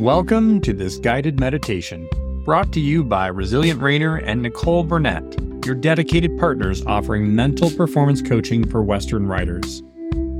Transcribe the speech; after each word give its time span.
Welcome 0.00 0.62
to 0.62 0.72
this 0.72 0.96
guided 0.96 1.38
meditation, 1.38 2.08
brought 2.46 2.72
to 2.72 2.80
you 2.80 3.04
by 3.04 3.26
Resilient 3.26 3.80
Reiner 3.80 4.22
and 4.24 4.40
Nicole 4.40 4.82
Burnett, 4.82 5.22
your 5.66 5.74
dedicated 5.74 6.38
partners 6.38 6.82
offering 6.86 7.34
mental 7.34 7.70
performance 7.70 8.22
coaching 8.22 8.66
for 8.66 8.82
Western 8.82 9.26
riders. 9.26 9.82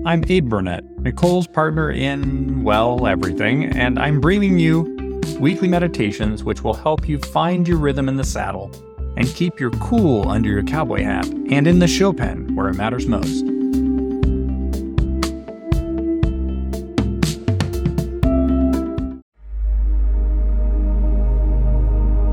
I'm 0.06 0.24
Abe 0.26 0.48
Burnett, 0.48 0.82
Nicole's 1.00 1.46
partner 1.46 1.90
in, 1.90 2.62
well, 2.64 3.06
everything, 3.06 3.66
and 3.66 3.98
I'm 3.98 4.18
bringing 4.18 4.58
you 4.58 5.20
weekly 5.38 5.68
meditations 5.68 6.42
which 6.42 6.64
will 6.64 6.72
help 6.72 7.06
you 7.06 7.18
find 7.18 7.68
your 7.68 7.76
rhythm 7.76 8.08
in 8.08 8.16
the 8.16 8.24
saddle 8.24 8.70
and 9.18 9.28
keep 9.34 9.60
your 9.60 9.72
cool 9.72 10.26
under 10.26 10.48
your 10.48 10.62
cowboy 10.62 11.02
hat 11.02 11.26
and 11.50 11.66
in 11.66 11.80
the 11.80 11.86
show 11.86 12.14
pen 12.14 12.56
where 12.56 12.68
it 12.68 12.76
matters 12.76 13.06
most. 13.06 13.44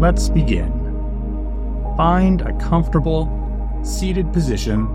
Let's 0.08 0.30
begin. 0.30 0.72
Find 1.98 2.40
a 2.40 2.58
comfortable, 2.60 3.28
seated 3.84 4.32
position, 4.32 4.88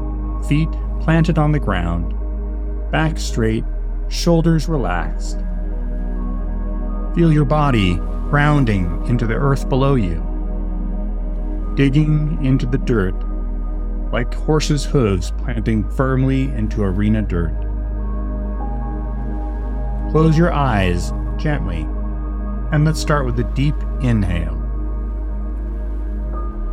feet 0.44 0.70
planted 1.02 1.36
on 1.36 1.52
the 1.52 1.60
ground, 1.60 2.14
back 2.90 3.18
straight, 3.18 3.62
shoulders 4.08 4.70
relaxed. 4.70 5.36
Feel 7.14 7.30
your 7.30 7.44
body 7.44 7.96
grounding 8.30 9.06
into 9.06 9.26
the 9.26 9.34
earth 9.34 9.68
below 9.68 9.96
you, 9.96 10.16
digging 11.76 12.42
into 12.42 12.64
the 12.64 12.78
dirt 12.78 13.14
like 14.12 14.32
horses' 14.32 14.86
hooves 14.86 15.30
planting 15.32 15.86
firmly 15.90 16.44
into 16.52 16.82
arena 16.82 17.20
dirt. 17.20 17.52
Close 20.10 20.38
your 20.38 20.54
eyes 20.54 21.12
gently, 21.36 21.82
and 22.72 22.86
let's 22.86 22.98
start 22.98 23.26
with 23.26 23.38
a 23.40 23.44
deep 23.52 23.76
inhale 24.00 24.61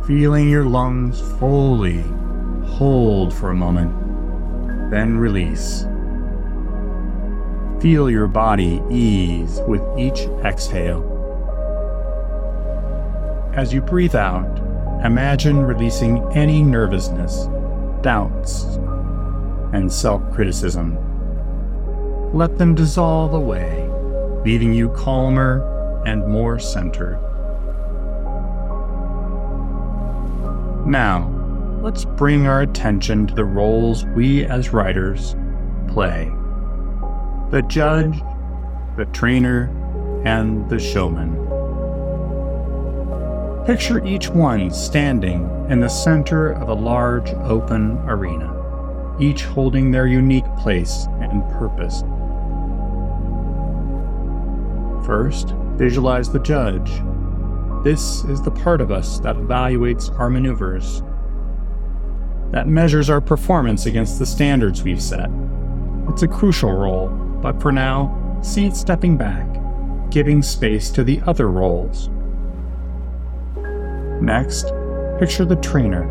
feeling 0.06 0.48
your 0.48 0.64
lungs 0.64 1.20
fully 1.38 2.02
hold 2.64 3.34
for 3.34 3.50
a 3.50 3.54
moment, 3.54 3.92
then 4.90 5.18
release. 5.18 5.84
Feel 7.80 8.10
your 8.10 8.26
body 8.26 8.82
ease 8.90 9.60
with 9.66 9.82
each 9.98 10.20
exhale. 10.44 11.06
As 13.54 13.72
you 13.72 13.80
breathe 13.80 14.14
out, 14.14 14.58
imagine 15.04 15.58
releasing 15.58 16.22
any 16.32 16.62
nervousness, 16.62 17.46
doubts, 18.02 18.64
and 19.72 19.92
self 19.92 20.22
criticism. 20.32 20.96
Let 22.32 22.58
them 22.58 22.74
dissolve 22.74 23.34
away, 23.34 23.88
leaving 24.44 24.72
you 24.72 24.88
calmer 24.90 26.02
and 26.06 26.26
more 26.26 26.58
centered. 26.58 27.18
Now, 30.90 31.30
let's 31.84 32.04
bring 32.04 32.48
our 32.48 32.62
attention 32.62 33.28
to 33.28 33.34
the 33.36 33.44
roles 33.44 34.04
we 34.06 34.44
as 34.44 34.72
writers 34.72 35.36
play 35.86 36.32
the 37.52 37.62
judge, 37.68 38.20
the 38.96 39.04
trainer, 39.12 39.70
and 40.24 40.68
the 40.68 40.80
showman. 40.80 41.36
Picture 43.66 44.04
each 44.04 44.30
one 44.30 44.72
standing 44.72 45.48
in 45.68 45.78
the 45.78 45.88
center 45.88 46.54
of 46.54 46.68
a 46.68 46.74
large 46.74 47.30
open 47.34 47.96
arena, 48.08 48.52
each 49.20 49.44
holding 49.44 49.92
their 49.92 50.08
unique 50.08 50.52
place 50.56 51.06
and 51.20 51.48
purpose. 51.50 52.02
First, 55.06 55.54
visualize 55.76 56.32
the 56.32 56.40
judge 56.40 56.90
this 57.82 58.24
is 58.24 58.42
the 58.42 58.50
part 58.50 58.80
of 58.80 58.90
us 58.90 59.18
that 59.20 59.36
evaluates 59.36 60.16
our 60.18 60.28
maneuvers, 60.28 61.02
that 62.50 62.68
measures 62.68 63.08
our 63.08 63.20
performance 63.20 63.86
against 63.86 64.18
the 64.18 64.26
standards 64.26 64.82
we've 64.82 65.02
set. 65.02 65.30
It's 66.08 66.22
a 66.22 66.28
crucial 66.28 66.72
role, 66.72 67.08
but 67.08 67.60
for 67.62 67.72
now, 67.72 68.38
see 68.42 68.66
it 68.66 68.76
stepping 68.76 69.16
back, 69.16 69.46
giving 70.10 70.42
space 70.42 70.90
to 70.90 71.04
the 71.04 71.22
other 71.26 71.48
roles. 71.48 72.10
Next, 74.20 74.72
picture 75.18 75.46
the 75.46 75.56
trainer. 75.56 76.04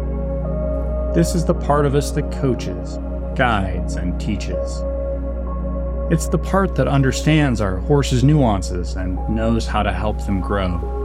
This 1.14 1.36
is 1.36 1.46
the 1.46 1.54
part 1.54 1.86
of 1.86 1.94
us 1.94 2.10
that 2.12 2.32
coaches, 2.32 2.98
guides, 3.36 3.96
and 3.96 4.20
teaches. 4.20 4.84
It's 6.12 6.28
the 6.28 6.40
part 6.40 6.74
that 6.76 6.88
understands 6.88 7.62
our 7.62 7.78
horse's 7.78 8.24
nuances 8.24 8.96
and 8.96 9.20
knows 9.30 9.68
how 9.68 9.84
to 9.84 9.94
help 9.94 10.26
them 10.26 10.42
grow. 10.42 10.99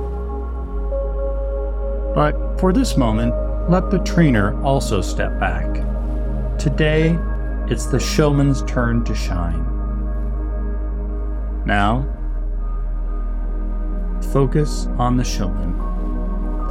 But 2.15 2.61
for 2.61 2.73
this 2.73 2.97
moment, 2.97 3.35
let 3.69 3.91
the 3.91 3.99
trainer 3.99 4.61
also 4.63 5.01
step 5.01 5.39
back. 5.41 5.67
Today, 6.59 7.19
it's 7.69 7.87
the 7.87 7.99
showman's 7.99 8.63
turn 8.63 9.05
to 9.05 9.15
shine. 9.15 9.65
Now, 11.67 12.07
focus 14.33 14.87
on 14.99 15.17
the 15.17 15.25
showman. 15.25 15.75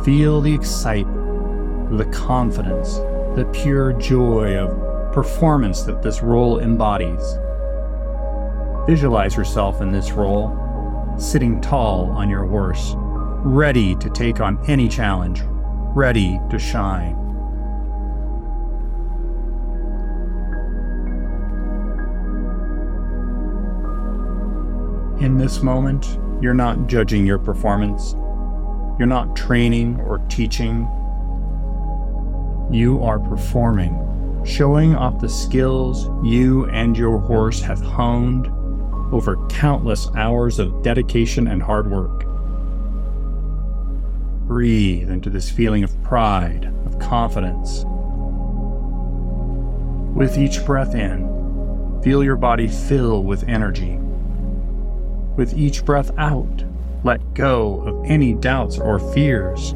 Feel 0.05 0.39
the 0.39 0.53
excitement, 0.53 1.97
the 1.97 2.05
confidence, 2.05 2.95
the 3.35 3.49
pure 3.53 3.93
joy 3.93 4.55
of 4.55 5.13
performance 5.13 5.81
that 5.81 6.01
this 6.01 6.21
role 6.21 6.59
embodies. 6.59 7.37
Visualize 8.87 9.35
yourself 9.35 9.81
in 9.81 9.91
this 9.91 10.11
role, 10.11 11.15
sitting 11.17 11.59
tall 11.59 12.11
on 12.11 12.29
your 12.29 12.45
horse 12.45 12.95
ready 13.43 13.93
to 13.95 14.09
take 14.09 14.39
on 14.39 14.57
any 14.67 14.87
challenge, 14.87 15.41
ready 15.95 16.39
to 16.49 16.57
shine. 16.57 17.13
In 25.19 25.37
this 25.37 25.61
moment, 25.61 26.17
you're 26.41 26.53
not 26.53 26.87
judging 26.87 27.25
your 27.25 27.37
performance. 27.37 28.13
You're 28.97 29.07
not 29.07 29.35
training 29.35 29.99
or 30.01 30.19
teaching. 30.29 30.87
You 32.71 33.01
are 33.03 33.19
performing, 33.19 34.41
showing 34.45 34.95
off 34.95 35.19
the 35.19 35.29
skills 35.29 36.09
you 36.25 36.65
and 36.67 36.97
your 36.97 37.19
horse 37.19 37.61
have 37.61 37.81
honed 37.81 38.47
over 39.13 39.35
countless 39.47 40.07
hours 40.15 40.59
of 40.59 40.81
dedication 40.81 41.47
and 41.47 41.61
hard 41.61 41.91
work. 41.91 42.22
Breathe 44.53 45.09
into 45.09 45.31
this 45.31 45.49
feeling 45.49 45.83
of 45.83 46.03
pride, 46.03 46.71
of 46.85 46.99
confidence. 46.99 47.85
With 50.15 50.37
each 50.37 50.63
breath 50.63 50.93
in, 50.93 51.99
feel 52.03 52.23
your 52.23 52.35
body 52.35 52.67
fill 52.67 53.23
with 53.23 53.49
energy. 53.49 53.97
With 55.35 55.57
each 55.57 55.83
breath 55.83 56.11
out, 56.19 56.63
let 57.03 57.33
go 57.33 57.81
of 57.81 58.05
any 58.05 58.35
doubts 58.35 58.77
or 58.77 58.99
fears. 58.99 59.73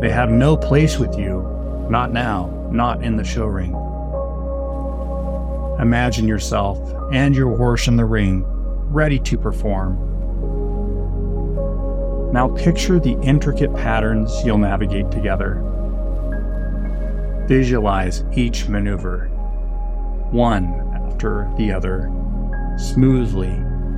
They 0.00 0.10
have 0.10 0.30
no 0.32 0.56
place 0.56 0.98
with 0.98 1.16
you, 1.16 1.42
not 1.88 2.12
now, 2.12 2.68
not 2.72 3.04
in 3.04 3.16
the 3.16 3.22
show 3.22 3.46
ring. 3.46 3.70
Imagine 5.80 6.26
yourself 6.26 6.80
and 7.12 7.36
your 7.36 7.56
horse 7.56 7.86
in 7.86 7.94
the 7.94 8.04
ring, 8.04 8.42
ready 8.90 9.20
to 9.20 9.38
perform 9.38 10.15
now 12.32 12.48
picture 12.48 12.98
the 12.98 13.18
intricate 13.22 13.72
patterns 13.74 14.32
you'll 14.44 14.58
navigate 14.58 15.10
together. 15.10 15.62
Visualize 17.46 18.24
each 18.32 18.68
maneuver, 18.68 19.28
one 20.30 20.64
after 20.94 21.48
the 21.56 21.70
other, 21.70 22.10
smoothly 22.76 23.52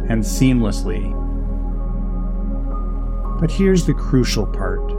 and 0.09 0.23
seamlessly. 0.23 1.15
But 3.41 3.51
here's 3.51 3.87
the 3.87 3.95
crucial 3.95 4.47
part. 4.47 4.93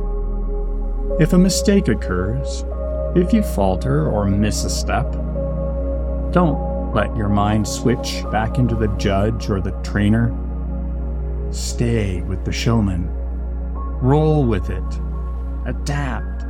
If 1.21 1.33
a 1.33 1.37
mistake 1.37 1.87
occurs, 1.87 2.65
if 3.15 3.31
you 3.31 3.43
falter 3.43 4.09
or 4.09 4.25
miss 4.25 4.63
a 4.63 4.69
step, 4.69 5.11
don't 6.31 6.93
let 6.93 7.15
your 7.15 7.29
mind 7.29 7.67
switch 7.67 8.23
back 8.31 8.57
into 8.57 8.75
the 8.75 8.87
judge 8.97 9.49
or 9.49 9.61
the 9.61 9.71
trainer. 9.83 10.35
Stay 11.51 12.21
with 12.21 12.43
the 12.45 12.51
showman 12.51 13.18
Roll 14.01 14.45
with 14.45 14.69
it. 14.69 15.01
Adapt. 15.65 16.45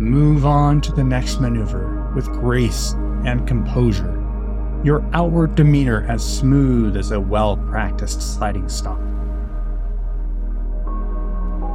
Move 0.00 0.46
on 0.46 0.80
to 0.80 0.92
the 0.92 1.02
next 1.02 1.40
maneuver 1.40 2.12
with 2.14 2.26
grace 2.26 2.92
and 3.24 3.44
composure, 3.48 4.14
your 4.84 5.04
outward 5.12 5.56
demeanor 5.56 6.06
as 6.08 6.24
smooth 6.24 6.96
as 6.96 7.10
a 7.10 7.18
well 7.18 7.56
practiced 7.56 8.22
sliding 8.22 8.68
stop. 8.68 9.00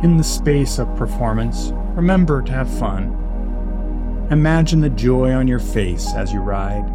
In 0.04 0.16
the 0.16 0.24
space 0.24 0.80
of 0.80 0.96
performance, 0.96 1.72
remember 1.96 2.42
to 2.42 2.52
have 2.54 2.80
fun. 2.80 4.28
Imagine 4.32 4.80
the 4.80 4.90
joy 4.90 5.34
on 5.34 5.50
your 5.50 5.60
face 5.60 6.14
as 6.16 6.32
you 6.32 6.40
ride, 6.40 6.88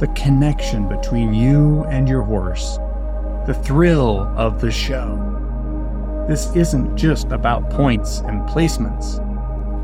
the 0.00 0.08
connection 0.08 0.86
between 0.86 1.32
you 1.32 1.84
and 1.84 2.06
your 2.06 2.22
horse, 2.22 2.76
the 3.46 3.58
thrill 3.64 4.20
of 4.36 4.60
the 4.60 4.70
show. 4.70 5.30
This 6.26 6.54
isn't 6.56 6.96
just 6.96 7.32
about 7.32 7.68
points 7.68 8.20
and 8.20 8.48
placements. 8.48 9.20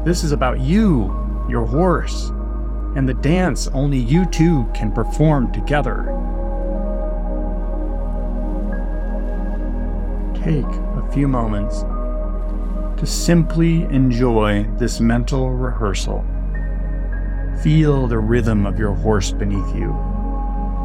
This 0.04 0.24
is 0.24 0.32
about 0.32 0.58
you, 0.58 1.14
your 1.50 1.66
horse, 1.66 2.30
and 2.96 3.06
the 3.06 3.14
dance 3.14 3.68
only 3.68 3.98
you 3.98 4.24
two 4.24 4.66
can 4.72 4.90
perform 4.90 5.52
together. 5.52 6.04
Take 10.42 10.64
a 10.64 11.08
few 11.12 11.28
moments 11.28 11.82
to 12.98 13.06
simply 13.06 13.82
enjoy 13.84 14.66
this 14.78 14.98
mental 14.98 15.50
rehearsal. 15.50 16.24
Feel 17.62 18.06
the 18.06 18.18
rhythm 18.18 18.64
of 18.64 18.78
your 18.78 18.94
horse 18.94 19.30
beneath 19.30 19.74
you. 19.74 19.94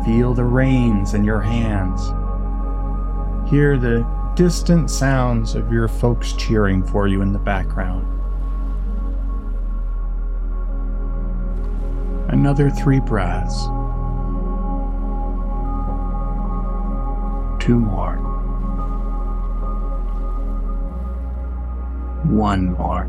Feel 0.05 0.33
the 0.33 0.43
reins 0.43 1.13
in 1.13 1.23
your 1.23 1.39
hands. 1.39 2.01
Hear 3.49 3.77
the 3.77 4.03
distant 4.35 4.91
sounds 4.91 5.55
of 5.55 5.71
your 5.71 5.87
folks 5.87 6.33
cheering 6.33 6.83
for 6.83 7.07
you 7.07 7.21
in 7.21 7.31
the 7.31 7.39
background. 7.39 8.05
Another 12.29 12.69
three 12.69 12.99
breaths. 12.99 13.63
Two 17.63 17.79
more. 17.79 18.17
One 22.25 22.73
more. 22.73 23.03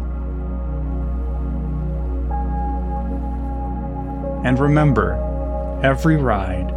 And 4.45 4.61
remember, 4.61 5.81
every 5.83 6.17
ride, 6.17 6.73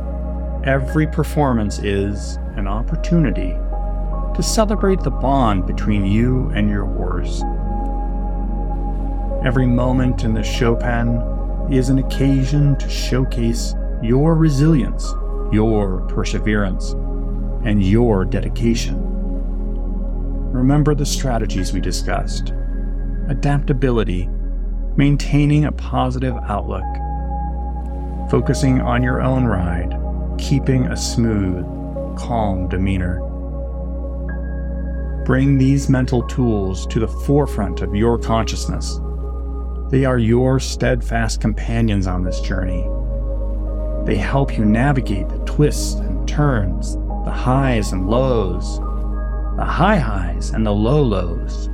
every 0.65 1.05
performance 1.05 1.77
is 1.77 2.37
an 2.55 2.67
opportunity 2.67 3.55
to 4.39 4.43
celebrate 4.43 5.01
the 5.01 5.11
bond 5.11 5.65
between 5.65 6.05
you 6.05 6.49
and 6.55 6.69
your 6.69 6.85
horse. 6.85 7.43
Every 9.45 9.67
moment 9.67 10.23
in 10.23 10.33
the 10.33 10.43
show 10.43 10.77
pen 10.77 11.21
is 11.69 11.89
an 11.89 11.99
occasion 11.99 12.77
to 12.77 12.89
showcase 12.89 13.75
your 14.01 14.35
resilience, 14.35 15.13
your 15.51 16.07
perseverance, 16.07 16.91
and 17.65 17.83
your 17.83 18.23
dedication. 18.23 18.95
Remember 20.53 20.95
the 20.95 21.05
strategies 21.05 21.73
we 21.73 21.81
discussed 21.81 22.53
adaptability, 23.27 24.29
maintaining 24.95 25.65
a 25.65 25.71
positive 25.73 26.37
outlook, 26.47 26.85
focusing 28.31 28.79
on 28.79 29.03
your 29.03 29.21
own 29.21 29.43
ride, 29.43 29.99
keeping 30.37 30.85
a 30.85 30.95
smooth, 30.95 31.65
calm 32.17 32.69
demeanor. 32.69 33.28
Bring 35.29 35.59
these 35.59 35.89
mental 35.89 36.23
tools 36.23 36.87
to 36.87 36.99
the 36.99 37.07
forefront 37.07 37.81
of 37.81 37.93
your 37.93 38.17
consciousness 38.17 38.99
they 39.91 40.03
are 40.03 40.17
your 40.17 40.59
steadfast 40.59 41.39
companions 41.39 42.07
on 42.07 42.23
this 42.23 42.41
journey. 42.41 42.89
They 44.05 44.17
help 44.17 44.57
you 44.57 44.65
navigate 44.65 45.29
the 45.29 45.37
twists 45.45 45.99
and 45.99 46.27
turns, 46.27 46.95
the 47.25 47.31
highs 47.31 47.91
and 47.91 48.09
lows, 48.09 48.79
the 49.55 49.65
high 49.65 49.97
highs 49.97 50.49
and 50.49 50.65
the 50.65 50.73
low 50.73 51.03
lows 51.03 51.69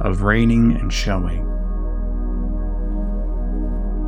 of 0.00 0.22
reining 0.22 0.72
and 0.78 0.90
showing. 0.90 1.44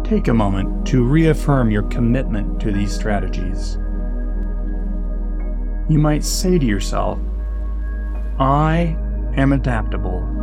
Take 0.04 0.28
a 0.28 0.34
moment 0.34 0.86
to 0.86 1.04
reaffirm 1.04 1.70
your 1.70 1.82
commitment 1.84 2.60
to 2.62 2.72
these 2.72 2.94
strategies. 2.94 3.76
You 5.90 5.98
might 5.98 6.24
say 6.24 6.58
to 6.58 6.64
yourself, 6.64 7.18
I 8.38 8.96
am 9.36 9.52
adaptable 9.52 10.34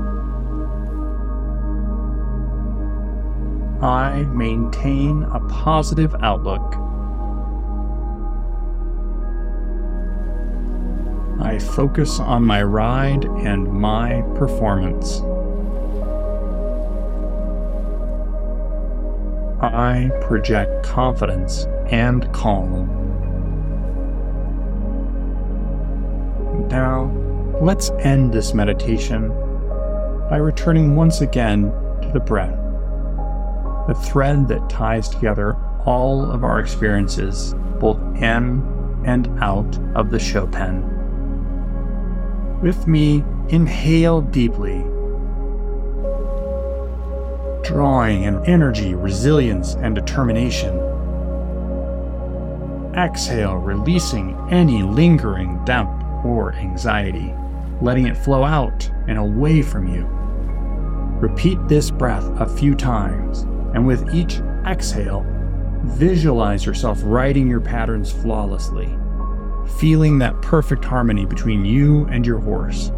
I 3.82 4.22
maintain 4.26 5.24
a 5.24 5.40
positive 5.48 6.14
outlook. 6.22 6.62
I 11.44 11.58
focus 11.58 12.20
on 12.20 12.44
my 12.44 12.62
ride 12.62 13.26
and 13.26 13.68
my 13.74 14.22
performance. 14.36 15.22
I 19.64 20.12
project 20.22 20.84
confidence 20.84 21.66
and 21.90 22.32
calm. 22.34 22.88
Now, 26.70 27.10
let's 27.62 27.92
end 28.00 28.34
this 28.34 28.54
meditation 28.54 29.30
by 30.30 30.38
returning 30.38 30.96
once 30.96 31.22
again 31.22 31.72
to 32.02 32.10
the 32.13 32.19
breath 32.19 32.58
the 33.88 33.96
thread 33.96 34.48
that 34.48 34.69
ties 34.69 35.10
together 35.10 35.58
all 35.86 36.30
of 36.30 36.44
our 36.44 36.60
experiences, 36.60 37.56
both 37.80 37.98
in 38.22 38.62
and 39.06 39.28
out 39.42 39.78
of 39.96 40.12
the 40.12 40.19
show 40.19 40.46
pen. 40.48 40.81
With 42.62 42.88
me, 42.88 43.24
inhale 43.50 44.22
deeply, 44.22 44.80
drawing 47.63 48.24
in 48.24 48.46
energy, 48.46 48.94
resilience, 48.94 49.74
and 49.75 49.96
determination. 49.96 50.78
Exhale, 52.96 53.56
releasing 53.56 54.38
any 54.52 54.84
lingering 54.84 55.63
doubt 55.66 56.24
or 56.24 56.54
anxiety, 56.54 57.34
letting 57.81 58.07
it 58.07 58.18
flow 58.18 58.44
out 58.44 58.89
and 59.07 59.18
away 59.18 59.62
from 59.62 59.88
you. 59.88 60.06
Repeat 61.19 61.60
this 61.68 61.92
breath 61.92 62.25
a 62.39 62.48
few 62.48 62.75
times 62.75 63.42
and 63.74 63.86
with 63.86 64.13
each 64.13 64.39
exhale, 64.66 65.25
visualize 65.83 66.66
yourself 66.66 67.00
writing 67.04 67.48
your 67.48 67.62
patterns 67.62 68.12
flawlessly, 68.12 68.89
feeling 69.80 70.19
that 70.19 70.42
perfect 70.42 70.83
harmony 70.83 71.25
between 71.25 71.66
you 71.66 72.06
and 72.07 72.25
your 72.25 72.39
horse. 72.39 72.89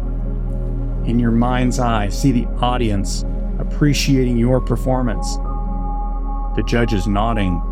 In 1.06 1.18
your 1.18 1.30
mind's 1.30 1.78
eye, 1.78 2.08
see 2.08 2.32
the 2.32 2.46
audience 2.60 3.24
appreciating 3.58 4.36
your 4.36 4.60
performance, 4.60 5.36
the 6.56 6.64
judges 6.66 7.06
nodding, 7.06 7.62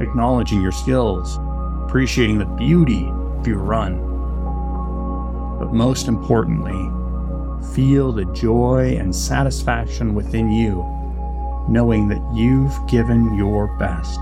acknowledging 0.00 0.62
your 0.62 0.72
skills, 0.72 1.38
appreciating 1.84 2.38
the 2.38 2.44
beauty 2.44 3.08
of 3.38 3.46
your 3.46 3.58
run. 3.58 4.11
But 5.62 5.72
most 5.72 6.08
importantly, 6.08 6.90
feel 7.72 8.10
the 8.10 8.24
joy 8.34 8.96
and 8.98 9.14
satisfaction 9.14 10.12
within 10.12 10.50
you 10.50 10.84
knowing 11.68 12.08
that 12.08 12.20
you've 12.34 12.76
given 12.88 13.32
your 13.34 13.68
best, 13.78 14.18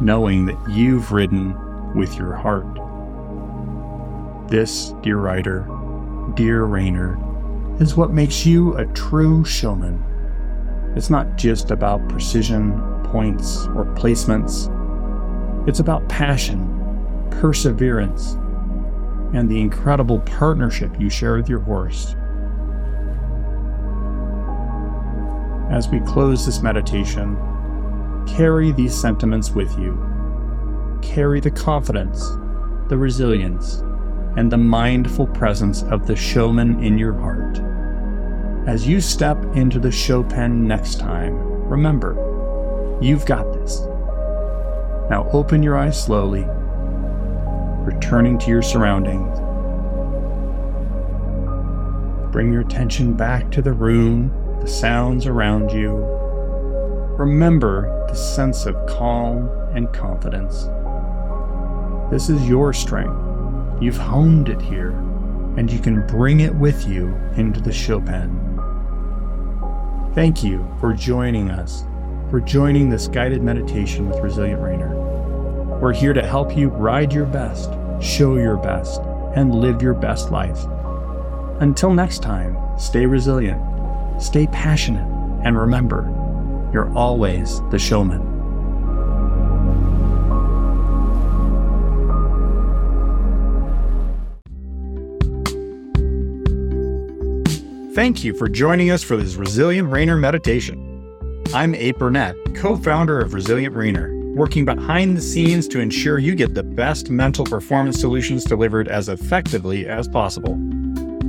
knowing 0.00 0.46
that 0.46 0.56
you've 0.70 1.12
ridden 1.12 1.54
with 1.94 2.16
your 2.16 2.34
heart. 2.34 2.64
This, 4.48 4.94
dear 5.02 5.18
rider, 5.18 5.66
dear 6.36 6.62
reiner, 6.62 7.20
is 7.78 7.94
what 7.94 8.10
makes 8.10 8.46
you 8.46 8.74
a 8.78 8.86
true 8.94 9.44
showman. 9.44 10.02
It's 10.96 11.10
not 11.10 11.36
just 11.36 11.70
about 11.70 12.08
precision, 12.08 12.80
points, 13.04 13.66
or 13.76 13.84
placements. 13.94 14.70
It's 15.68 15.80
about 15.80 16.08
passion, 16.08 17.28
perseverance, 17.30 18.38
and 19.32 19.48
the 19.48 19.60
incredible 19.60 20.20
partnership 20.20 20.90
you 20.98 21.08
share 21.08 21.36
with 21.36 21.48
your 21.48 21.60
horse. 21.60 22.14
As 25.70 25.88
we 25.88 26.00
close 26.00 26.44
this 26.44 26.62
meditation, 26.62 27.36
carry 28.26 28.72
these 28.72 28.94
sentiments 28.94 29.50
with 29.50 29.70
you. 29.78 29.98
Carry 31.00 31.40
the 31.40 31.50
confidence, 31.50 32.28
the 32.88 32.98
resilience, 32.98 33.84
and 34.36 34.50
the 34.50 34.58
mindful 34.58 35.26
presence 35.28 35.82
of 35.84 36.06
the 36.06 36.16
showman 36.16 36.82
in 36.82 36.98
your 36.98 37.14
heart. 37.14 37.60
As 38.68 38.86
you 38.86 39.00
step 39.00 39.38
into 39.54 39.78
the 39.78 39.92
show 39.92 40.22
pen 40.22 40.66
next 40.66 40.98
time, 40.98 41.34
remember, 41.68 42.16
you've 43.00 43.26
got 43.26 43.52
this. 43.52 43.80
Now 45.08 45.28
open 45.32 45.62
your 45.62 45.76
eyes 45.76 46.00
slowly, 46.00 46.46
returning 47.84 48.38
to 48.38 48.48
your 48.48 48.62
surroundings. 48.62 49.38
Bring 52.32 52.52
your 52.52 52.62
attention 52.62 53.14
back 53.14 53.50
to 53.50 53.62
the 53.62 53.72
room 53.72 54.32
the 54.60 54.68
sounds 54.68 55.26
around 55.26 55.72
you. 55.72 55.92
Remember 57.18 58.06
the 58.08 58.14
sense 58.14 58.66
of 58.66 58.76
calm 58.86 59.48
and 59.74 59.92
confidence. 59.92 60.68
This 62.10 62.28
is 62.28 62.46
your 62.46 62.72
strength. 62.72 63.16
You've 63.80 63.96
honed 63.96 64.50
it 64.50 64.60
here, 64.60 64.90
and 65.56 65.70
you 65.72 65.78
can 65.78 66.06
bring 66.06 66.40
it 66.40 66.54
with 66.54 66.86
you 66.86 67.14
into 67.36 67.60
the 67.60 67.72
show 67.72 68.00
pen. 68.00 68.36
Thank 70.14 70.44
you 70.44 70.68
for 70.78 70.92
joining 70.92 71.50
us, 71.50 71.84
for 72.30 72.40
joining 72.40 72.90
this 72.90 73.08
guided 73.08 73.42
meditation 73.42 74.08
with 74.08 74.20
Resilient 74.20 74.60
Reiner. 74.60 75.19
We're 75.80 75.94
here 75.94 76.12
to 76.12 76.20
help 76.20 76.54
you 76.54 76.68
ride 76.68 77.10
your 77.10 77.24
best, 77.24 77.70
show 78.02 78.36
your 78.36 78.58
best, 78.58 79.00
and 79.34 79.54
live 79.54 79.80
your 79.80 79.94
best 79.94 80.30
life. 80.30 80.66
Until 81.60 81.94
next 81.94 82.20
time, 82.22 82.58
stay 82.78 83.06
resilient, 83.06 83.62
stay 84.20 84.46
passionate, 84.48 85.08
and 85.42 85.56
remember, 85.56 86.02
you're 86.70 86.92
always 86.94 87.62
the 87.70 87.78
showman. 87.78 88.20
Thank 97.94 98.22
you 98.22 98.34
for 98.34 98.50
joining 98.50 98.90
us 98.90 99.02
for 99.02 99.16
this 99.16 99.36
Resilient 99.36 99.88
Reiner 99.88 100.20
meditation. 100.20 100.86
I'm 101.54 101.74
Abe 101.74 101.98
Burnett, 101.98 102.36
co 102.54 102.76
founder 102.76 103.18
of 103.18 103.32
Resilient 103.32 103.74
Reiner, 103.74 104.19
working 104.40 104.64
behind 104.64 105.14
the 105.14 105.20
scenes 105.20 105.68
to 105.68 105.80
ensure 105.80 106.18
you 106.18 106.34
get 106.34 106.54
the 106.54 106.62
best 106.62 107.10
mental 107.10 107.44
performance 107.44 108.00
solutions 108.00 108.42
delivered 108.42 108.88
as 108.88 109.10
effectively 109.10 109.86
as 109.86 110.08
possible. 110.08 110.58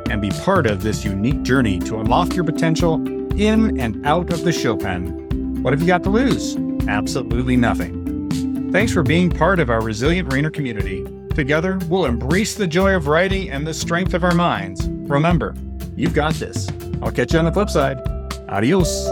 and 0.09 0.19
be 0.19 0.31
part 0.31 0.65
of 0.65 0.81
this 0.81 1.05
unique 1.05 1.43
journey 1.43 1.77
to 1.81 1.99
unlock 1.99 2.33
your 2.33 2.43
potential 2.43 2.95
in 3.39 3.79
and 3.79 4.03
out 4.03 4.33
of 4.33 4.43
the 4.43 4.51
show 4.51 4.75
pen. 4.75 5.61
What 5.61 5.73
have 5.73 5.81
you 5.81 5.85
got 5.85 6.01
to 6.05 6.09
lose? 6.09 6.57
Absolutely 6.87 7.55
nothing. 7.55 8.71
Thanks 8.71 8.91
for 8.91 9.03
being 9.03 9.29
part 9.29 9.59
of 9.59 9.69
our 9.69 9.81
Resilient 9.81 10.29
Reiner 10.29 10.51
community. 10.51 11.05
Together, 11.35 11.77
we'll 11.87 12.05
embrace 12.05 12.55
the 12.55 12.65
joy 12.65 12.95
of 12.95 13.05
writing 13.05 13.51
and 13.51 13.67
the 13.67 13.75
strength 13.75 14.15
of 14.15 14.23
our 14.23 14.33
minds. 14.33 14.89
Remember, 14.89 15.53
you've 15.95 16.15
got 16.15 16.33
this. 16.33 16.67
I'll 17.03 17.11
catch 17.11 17.31
you 17.31 17.37
on 17.37 17.45
the 17.45 17.51
flip 17.51 17.69
side. 17.69 17.99
Adios. 18.49 19.07